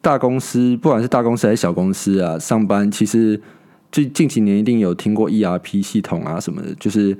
[0.00, 3.42] 大公司，不管是大公司还是小公司啊，上班其实
[3.90, 7.18] 最近几年一定有听过 ERP 系统啊什么的，就是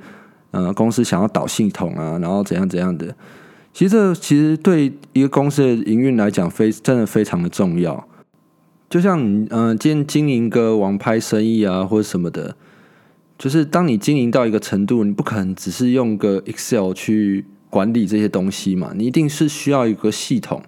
[0.51, 3.15] 呃公司想要导系统啊，然后怎样怎样的。
[3.73, 8.07] 其实这其实对一个公司的营运来讲，非真的非常的重要。
[8.89, 12.55] 就像你嗯，今天经营个网拍生意啊，或者什么的，
[13.37, 20.61] 就是当你经营到一个程度，你不可能只是用个 Excel 去管理这些东西嘛，你一定是需要一个系统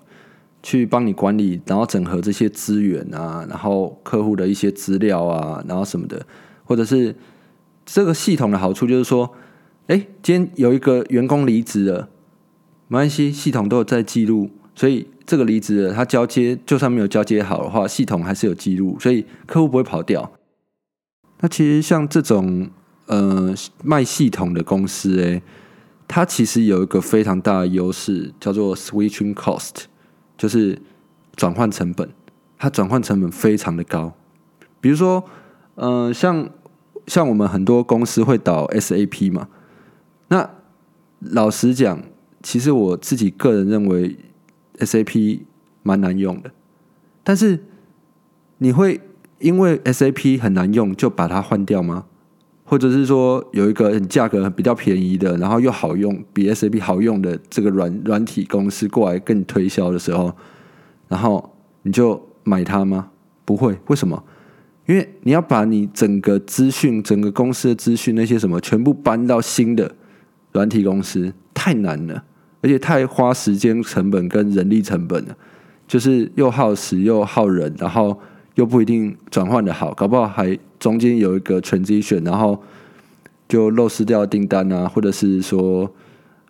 [0.61, 6.25] 去帮你管理，然后整合这些资源啊，然后客户的一些资料啊，然后什么的，
[6.63, 7.13] 或者是
[7.85, 9.29] 这个系统的好处就是说，
[9.87, 12.09] 哎，今天有一个员工离职了。
[12.87, 20.31] 没关系，系统都有在记录，所以这个离职了他交接就算没有交接好的话，系统还是有记录，所以客户不会跑掉。
[21.39, 22.69] 那其实像这种
[23.07, 25.41] 呃卖系统的公司，诶，
[26.07, 29.85] 它其实有一个非常大的优势，叫做 switching cost，
[30.37, 30.79] 就是
[31.35, 32.09] 转换成本。
[32.57, 34.13] 它转换成本非常的高。
[34.79, 35.23] 比如说，
[35.75, 36.49] 呃，像
[37.07, 39.49] 像我们很多公司会导 SAP 嘛，
[40.33, 40.49] 那
[41.19, 42.01] 老实讲。
[42.41, 44.17] 其实我自己个人认为
[44.79, 45.39] ，SAP
[45.81, 46.51] 蛮难用的。
[47.23, 47.57] 但是
[48.57, 48.99] 你会
[49.39, 52.03] 因为 SAP 很难用就把它换掉吗？
[52.65, 60.35] 或者是说有一个价格比较便宜的，然后又好用，比 SAP 好用的这个软软体公司过来跟你推销的时候，
[61.07, 63.09] 然后你就买它吗？
[63.45, 63.79] 不会。
[63.87, 64.21] 为什么？
[64.85, 69.95] 因为你要把你整个资讯、整个公司的资讯那些什么全部搬到新的
[70.53, 72.23] 软体公司，太难了。
[72.61, 75.35] 而且太花时间成本跟人力成本了，
[75.85, 78.17] 就是又耗时又耗人，然后
[78.55, 82.63] 又不一定转换的好，搞不好还中间有一个 transition，然后
[83.49, 85.93] 就漏失掉订单啊，或者是说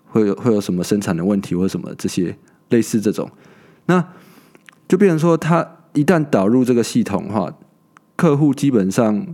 [0.05, 2.37] 会有会有什么生产的问题或什么这些
[2.69, 3.27] 类似这种，
[3.87, 4.07] 那
[4.87, 7.51] 就变成说，他一旦导入这个系统的话，
[8.15, 9.25] 客户基本上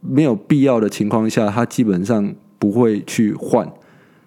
[0.00, 3.72] 没有必要的情况下，他基本上不会去换。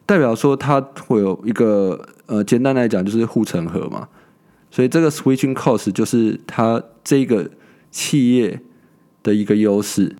[0.08, 4.08] 代表说它会有一个呃，简单来讲就是护城河嘛，
[4.72, 7.52] 所以这个 switching cost 就是它这个
[7.91, 8.62] 企业
[9.22, 10.15] 的一个优势。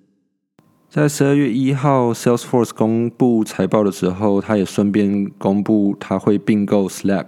[0.90, 7.28] 在十二月一号，Salesforce 公布财报的时候，它也顺便公布它会并购 Slack。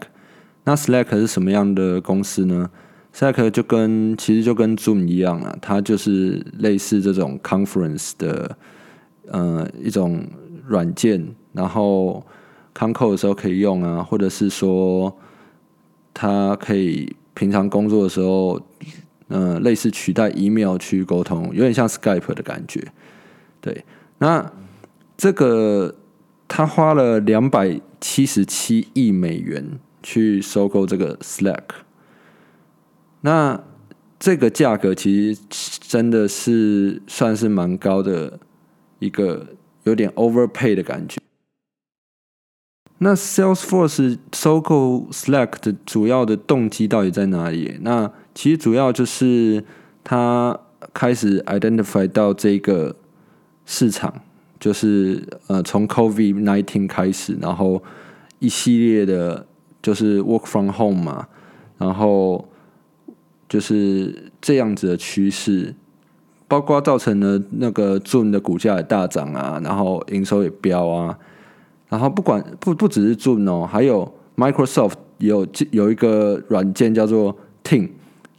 [0.65, 2.69] 那 Slack 是什么样的公司呢
[3.13, 8.57] ？Slack 就跟其实就跟 Zoom 一样啊，它就是类似这种 conference 的
[9.27, 10.25] 呃一种
[10.67, 12.21] 软件，然后。
[12.79, 15.13] 康扣的时候可以用啊，或者是说，
[16.13, 18.57] 它可以平常工作的时候，
[19.27, 22.81] 嗯，类似取代 email 去沟通，有点像 Skype 的感觉。
[23.59, 23.83] 对，
[24.19, 24.49] 那
[25.17, 25.93] 这个
[26.47, 31.65] 他花了两百七十七亿美元去收购这个 Slack，
[33.19, 33.61] 那
[34.17, 35.41] 这个价格其实
[35.81, 38.39] 真的是算是蛮高的
[38.99, 39.47] 一个，
[39.83, 41.19] 有点 overpay 的感觉。
[43.01, 47.77] 那 Salesforce 收购 Slack 的主要的动机到底在哪里？
[47.81, 49.63] 那其实主要就是
[50.03, 50.59] 他
[50.93, 52.95] 开始 identify 到这个
[53.65, 54.13] 市场，
[54.59, 57.81] 就是呃从 COVID nineteen 开始，然后
[58.39, 59.45] 一系列的，
[59.81, 61.27] 就是 work from home 嘛，
[61.77, 62.49] 然后
[63.47, 65.73] 就是这样子的趋势，
[66.49, 71.17] 包括造成了那个 Zoom 的股价也大涨啊，然后营收也飙啊。
[71.89, 77.89] 然后不管不不只是 Zoom 哦，还有 Microsoft 有有一个软件叫做 Team，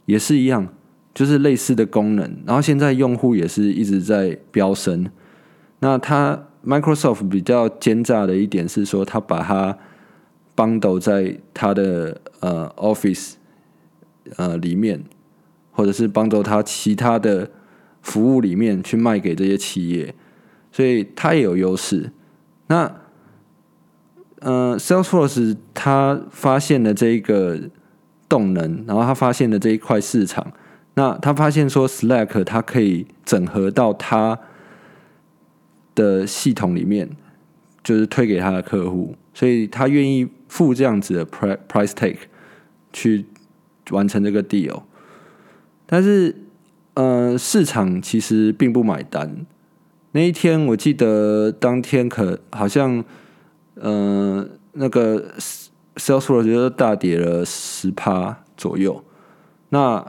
[0.05, 0.67] 也是一样，
[1.13, 2.37] 就是类似的功能。
[2.45, 5.09] 然后现在用户也是一直在飙升。
[5.79, 9.77] 那它 Microsoft 比较奸诈的一点是说，它把它
[10.55, 13.33] bundle 在它的呃 Office
[14.37, 15.03] 呃里面，
[15.71, 17.49] 或者是 bundle 它其他的
[18.01, 20.15] 服务里面去卖给这些企业，
[20.71, 22.11] 所以它也有优势。
[22.67, 22.95] 那
[24.41, 27.59] 呃，Salesforce 他发现了这一个
[28.27, 30.51] 动能，然后他发现了这一块市场。
[30.95, 34.39] 那他发现说，Slack 它可以整合到他
[35.93, 37.09] 的系统里面，
[37.83, 42.21] 就是推给他的客户，所以他愿意付这样子的 price take
[42.91, 43.27] 去
[43.91, 44.81] 完成这个 deal。
[45.85, 46.35] 但是，
[46.95, 49.45] 呃，市场其实并不买单。
[50.13, 53.05] 那一天，我记得当天可好像。
[53.75, 55.33] 嗯，那个
[55.95, 59.03] Sales 我觉得大跌了十趴左右。
[59.69, 60.05] 那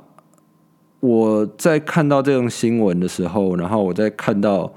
[1.01, 4.73] 我在看到这种新闻的时候，然后我在看到，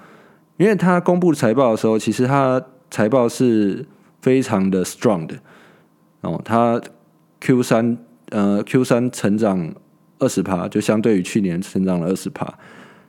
[0.58, 3.86] 因为他公布财报的时候，其实他财报是
[4.22, 5.36] 非常的 strong 的。
[6.22, 6.82] 哦，他
[7.42, 7.98] Q 三
[8.30, 9.74] 呃 Q 三成长
[10.20, 12.52] 二十趴，就相对于去年成长了二十趴。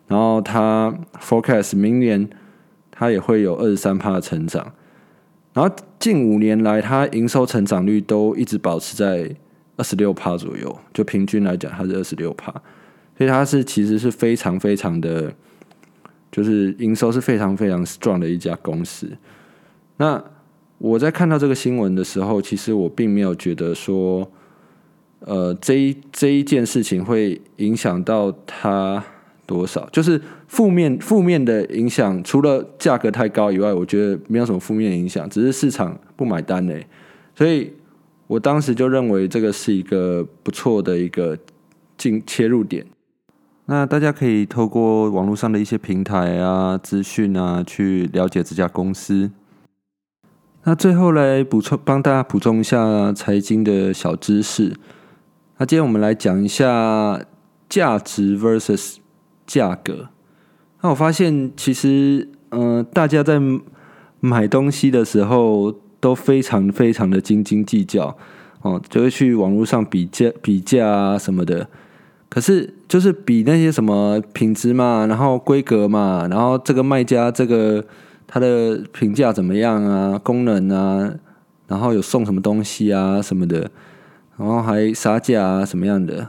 [0.06, 2.28] 然后他 forecast 明年
[2.90, 4.72] 他也会有二十三趴的成长。
[5.56, 9.34] 然后近五年来，它营收成长率都一直保持在
[9.78, 12.52] 二十六趴左右，就平均来讲，它是二十六趴。
[13.16, 15.32] 所以它是其实是非常非常的，
[16.30, 19.10] 就是营收是非常非常 strong 的一家公司。
[19.96, 20.22] 那
[20.76, 24.30] 我在看到这个新闻的时候，其实我并没有觉得说，
[25.20, 29.02] 呃，这一这一件事情会影响到它
[29.46, 36.86] 多少，就是负面负面的影响，除了价格太高以外，我觉得没有什么负面影响，只是市场不买单嘞。
[37.34, 37.72] 所以
[38.26, 41.38] 我当时就认为这个是一个不错的一个
[41.96, 42.84] 进切入点。
[43.66, 49.30] 那大家可以透过网络上的一些平台啊、资讯啊，去了解这家公司。
[50.64, 54.74] 那最后来补充，帮大家补充一下财经的小知识。
[55.58, 57.20] 那今天我们来讲一下
[57.68, 58.96] 价值 versus
[59.46, 60.08] 价格。
[60.82, 63.40] 那我发现，其实，嗯，大家在
[64.20, 68.16] 买东西的时候都非常非常的斤斤计较，
[68.62, 71.68] 哦，就会去网络上比价、比价啊什么的。
[72.28, 77.84] 可是，就是比那些什么品质嘛，然后规格嘛，然后这个卖家这个
[78.26, 81.14] 他的评价怎么样啊，功能啊，
[81.68, 83.70] 然后有送什么东西啊什么的，
[84.36, 86.28] 然后还杀价啊什么样的。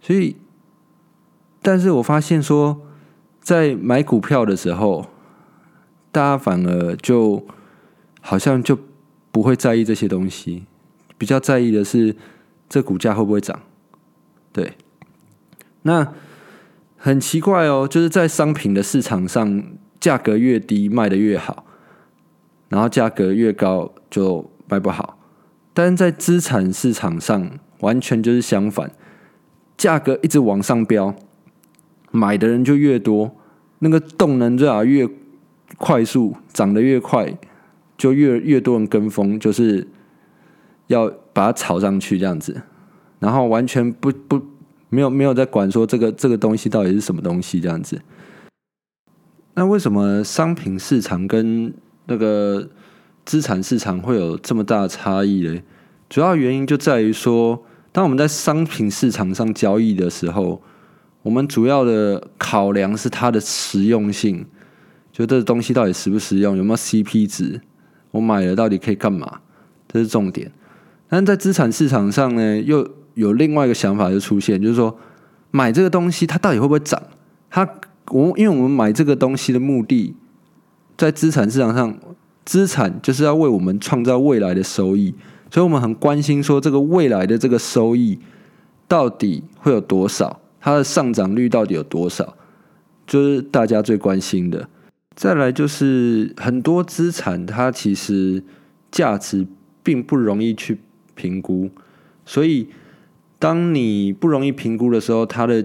[0.00, 0.36] 所以，
[1.66, 2.80] 但是我发现说，
[3.40, 5.06] 在买股票的时候，
[6.12, 7.44] 大家反而就
[8.20, 8.78] 好像就
[9.32, 10.64] 不会在意这些东西，
[11.18, 12.14] 比较在意的是
[12.68, 13.58] 这股价会不会涨，
[14.52, 14.74] 对。
[15.82, 16.12] 那
[16.96, 19.64] 很奇怪哦，就是在商品的市场上，
[19.98, 21.64] 价格越低卖的越好，
[22.68, 25.18] 然后价格越高就卖不好。
[25.74, 28.92] 但是在资产市场上，完全就是相反，
[29.76, 31.12] 价格一直往上飙，
[32.10, 33.34] 买的人就越多，
[33.78, 35.08] 那个动能最好越
[35.78, 37.36] 快速，涨得越快，
[37.96, 39.86] 就越越多人跟风，就是
[40.86, 42.62] 要把它炒上去这样子，
[43.18, 44.40] 然后完全不不。
[44.88, 48.00] 没有没有在管说这个这个东西到底是什么东西这样子。
[49.54, 51.74] 那为什么商品市场跟
[52.06, 52.70] 那个
[53.24, 55.60] 资产市场会有这么大的差异呢？
[56.08, 60.62] 主要原因就在于说，当我们在商品市场上交易的时候，
[61.26, 64.46] 我们主要的考量是它的实用性，
[65.10, 67.60] 就这东西到底实不实用，有没有 CP 值，
[68.12, 69.40] 我买了到底可以干嘛，
[69.88, 70.52] 这是重点。
[71.08, 74.96] 但在资产市场上呢，又有另外一个想法就出现，就是说
[75.50, 77.02] 买这个东西它到底会不会涨？
[77.50, 77.68] 它
[78.12, 80.14] 我因为我们买这个东西的目的，
[80.96, 81.98] 在资产市场上，
[82.44, 85.12] 资产就是要为我们创造未来的收益，
[85.50, 88.16] 所以我们很关心说这个未来的这个收益
[88.86, 92.36] 到底会有多少，它的上涨率到底有多少，
[93.06, 94.68] 就是大家最关心的。
[95.14, 98.42] 再来就是很多资产它其实
[98.90, 99.46] 价值
[99.84, 100.80] 并不容易去
[101.14, 101.70] 评估，
[102.24, 102.68] 所以。
[103.38, 105.62] 当你不容易评估的时候，它的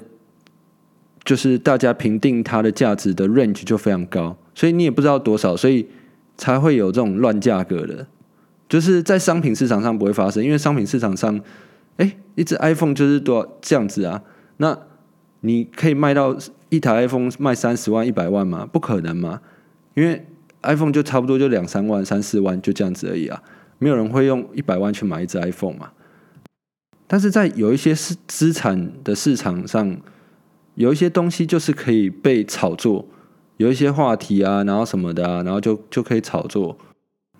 [1.24, 5.88] 就是大家评定它的价值的 range 就非常高，所以你也不知道多少，所以
[6.36, 8.06] 才会有这种乱价格的。
[8.68, 11.40] 就是在商品市场上不会发生，因为商品市场上，
[11.96, 14.22] 哎，一只 iPhone 就是多少这样子啊？
[14.58, 14.78] 那
[15.42, 16.36] 你可以卖到
[16.70, 18.68] 一台 iPhone 卖三十万、一百万吗？
[18.72, 19.42] 不可能嘛，
[19.96, 20.26] 因为
[20.64, 23.42] iPhone 就差不多就两三万、三四万就这样子而已啊，
[23.80, 25.92] 没有人会用一百万去买一只 iPhone 嘛。
[27.08, 29.98] 但是在有一些是资产的市场上，
[30.76, 33.06] 有一些东西就是可以被炒作，
[33.58, 36.78] 有一些话题啊，然后什么的啊，然后就就可以炒作。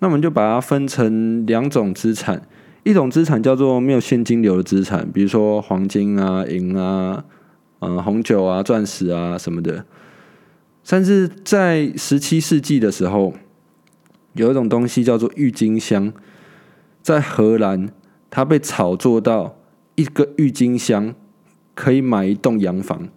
[0.00, 2.42] 那我们就把它分成两种资产，
[2.82, 7.24] 一种资产叫做没有现金流的资产，比如说黄金啊、银啊、
[7.82, 9.84] 嗯、红酒啊、钻石啊什么的。
[10.82, 13.34] 甚至在十七世纪的时候，
[14.32, 16.12] 有一种东西叫做郁金香，
[17.02, 17.90] 在荷兰，
[18.30, 19.56] 它被炒作到。
[19.94, 21.14] 一个郁金香
[21.74, 23.10] 可以买一栋洋房，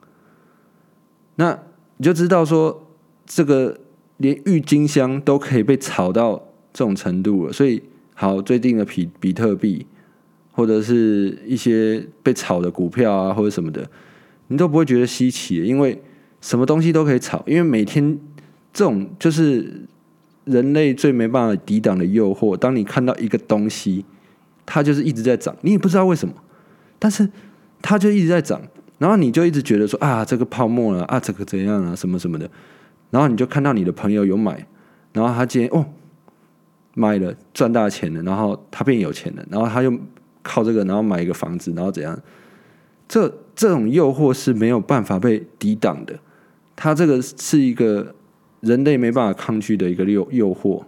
[1.36, 1.58] 那
[1.96, 2.86] 你就知道说，
[3.26, 3.80] 这个
[4.18, 7.54] 连郁金香都可以被炒到这种程度了。
[7.54, 7.82] 所以，
[8.14, 9.88] 好最近的比比特币，
[10.52, 13.90] 或者是一些被炒的股票啊，或者什么的，
[14.48, 16.02] 你都不会觉得稀奇，因为
[16.42, 18.20] 什么东西都可以炒，因为每天
[18.72, 19.82] 这种就是
[20.44, 22.56] 人类最没办法抵挡的诱惑。
[22.56, 24.06] 当你看到一个东西，
[24.66, 26.34] 它就是一直在涨，你也不知道为什么。
[27.00, 27.28] 但是
[27.82, 28.62] 它就一直在涨，
[28.98, 32.50] 然后你就一直觉得说啊，这个泡沫了啊，这个怎样啊，什么什么的，
[33.10, 34.66] 然后你就看到你的朋友有买，
[35.14, 35.86] 然后他今天哦
[36.94, 39.94] 买了赚大钱了，然后他变有钱了，然后他又
[40.42, 42.18] 靠这个然后买一个房子，然后怎样？
[43.08, 46.20] 这这种诱惑是没有办法被抵挡的，
[46.76, 48.14] 它这个是一个
[48.60, 50.84] 人类没办法抗拒的一个诱诱惑。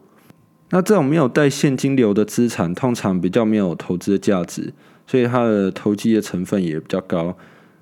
[0.70, 4.74] 那这种没有带现金流的资产，通常比较没有投资的价值，
[5.06, 7.38] 所以它的投机的成分也比较高。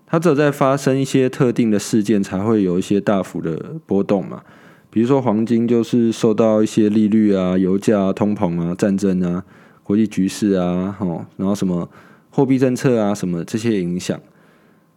[0.06, 4.44] 它只有在发生一些特定的事件，才会有一些大幅的波动嘛。
[4.92, 9.44] 比如说黄金，就是受到一些利率啊、油价、通膨啊、战争啊、
[9.82, 11.90] 国际局势啊，哦，然后什么
[12.30, 14.18] 货币政策啊，什么这些影响。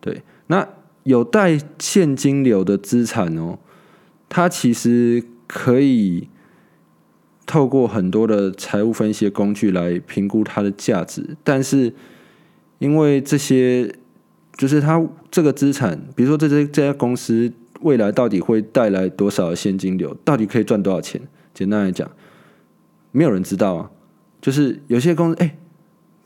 [0.09, 0.69] 对，那
[1.03, 3.59] 有带现金流的资产哦，
[4.29, 6.29] 它其实可以。
[7.51, 11.91] 透过很多的财务分析的工具来评估它的价值，但是
[12.79, 13.91] 因为这些
[14.55, 17.51] 就是它这个资产，比如说这这这家公司
[17.81, 21.19] 未来到底会带来多少现金流，到底可以赚多少钱？
[21.55, 22.11] 简单来讲，
[23.13, 23.91] 没有人知道啊。
[24.43, 25.57] 就是有些公司，哎，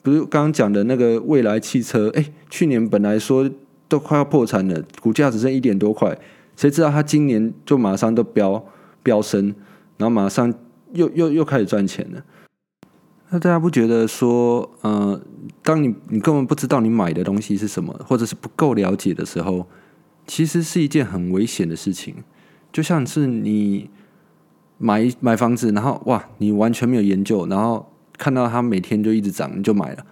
[0.03, 3.49] 不是刚刚讲的那个未来汽车，哎，去年本来说
[3.93, 6.17] 都快要破产了，股价只剩一点多块，
[6.57, 8.65] 谁知道它今年就马上都飙
[9.03, 9.55] 飙升，
[9.99, 10.53] 然后马上。
[10.95, 12.23] 又又又开始赚钱了，
[13.31, 15.19] 那大家不觉得说，呃，
[15.63, 19.67] 当你你根本不知道你买的东西是什么，或者是不够了解的时候，
[20.27, 22.17] 其实是一件很危险的事情。
[22.71, 23.89] 就像是你
[24.77, 30.05] 买买房子，然后哇，你完全没有研究，然后看到它每天就一直涨，你就买了，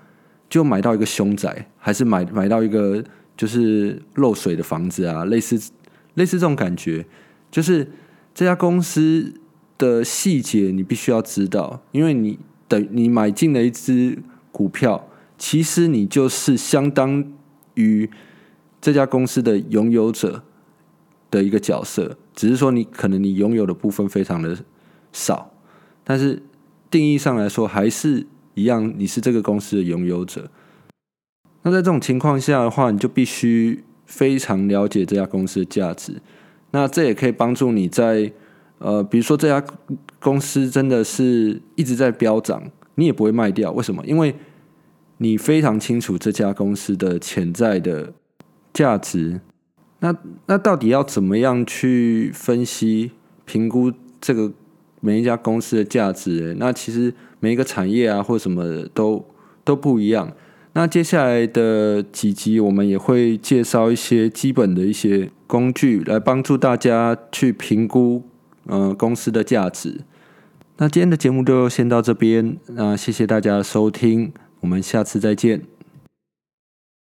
[0.48, 3.04] 就买到一个凶宅，还是买买到一个
[3.40, 5.72] 就是漏水的房子啊，类似
[6.14, 7.06] 类似这种感觉，
[7.50, 7.90] 就是
[8.34, 9.32] 这家公司。
[9.80, 12.38] 的细节你必须要知道，因为你
[12.68, 14.18] 等你买进了一只
[14.52, 17.24] 股票，其实你就是相当
[17.76, 18.10] 于
[18.78, 20.44] 这家公司的拥有者
[21.30, 24.54] 的一个角色，只是说你可能你拥有的部分非常的
[25.12, 25.50] 少，
[26.04, 26.42] 但是
[26.90, 30.50] 定义上来说还是一样，你是这个公司的拥有者。
[31.62, 36.20] 那在这种情况下的话，你就必须非常了解这家公司的价值，
[36.70, 38.32] 那这也可以帮助你在。
[38.82, 39.62] 呃，比如说这家
[40.18, 42.62] 公司真的是一直在飙涨，
[42.94, 44.02] 你也不会卖掉，为什么？
[44.06, 44.34] 因为
[45.18, 48.14] 你非常清楚这家公司的潜在的
[48.72, 49.38] 价值。
[49.98, 53.10] 那那到底要怎么样去分析、
[53.44, 54.50] 评估这个
[55.00, 56.56] 每一家公司的价值？
[56.58, 59.22] 那其实每一个产业啊，或什么都
[59.62, 60.32] 都不一样。
[60.72, 68.24] 那接下来的几集，我们也会介绍一些基本的一些工具，来帮助大家去评估。
[68.66, 70.02] 呃，公司的价值。
[70.76, 75.62] 那今天的节目就先到这边，那谢谢大家收听，我们下次再见。